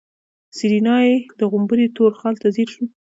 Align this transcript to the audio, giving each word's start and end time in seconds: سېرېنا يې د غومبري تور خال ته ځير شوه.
سېرېنا 0.57 0.95
يې 1.05 1.15
د 1.39 1.39
غومبري 1.51 1.87
تور 1.97 2.11
خال 2.19 2.35
ته 2.41 2.47
ځير 2.55 2.67
شوه. 2.73 2.85